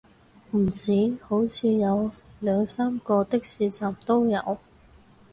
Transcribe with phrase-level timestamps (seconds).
[0.53, 2.09] 唔止，好似有
[2.39, 4.57] 兩三個的士站都有